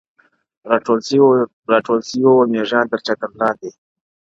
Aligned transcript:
راټول 1.71 1.99
سوی 2.07 2.21
وه 2.33 2.43
مېږیان 2.51 2.85
تر 2.91 2.99
چتر 3.05 3.29
لاندي- 3.39 3.71